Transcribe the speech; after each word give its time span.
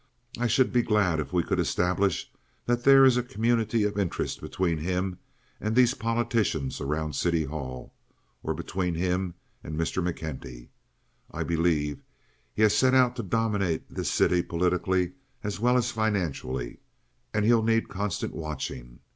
I 0.39 0.47
should 0.47 0.73
be 0.73 0.81
glad 0.81 1.19
if 1.19 1.31
we 1.31 1.43
could 1.43 1.59
establish 1.59 2.31
that 2.65 2.83
there 2.83 3.05
is 3.05 3.17
a 3.17 3.21
community 3.21 3.83
of 3.83 3.99
interest 3.99 4.41
between 4.41 4.79
him 4.79 5.19
and 5.59 5.75
these 5.75 5.93
politicians 5.93 6.81
around 6.81 7.13
City 7.13 7.43
Hall, 7.43 7.93
or 8.41 8.55
between 8.55 8.95
him 8.95 9.35
and 9.63 9.77
Mr. 9.79 10.01
McKenty. 10.01 10.69
I 11.29 11.43
believe 11.43 11.99
he 12.55 12.63
has 12.63 12.75
set 12.75 12.95
out 12.95 13.15
to 13.17 13.21
dominate 13.21 13.87
this 13.93 14.09
city 14.09 14.41
politically 14.41 15.11
as 15.43 15.59
well 15.59 15.77
as 15.77 15.91
financially, 15.91 16.79
and 17.31 17.45
he'll 17.45 17.61
need 17.61 17.87
constant 17.87 18.33
watching. 18.33 19.01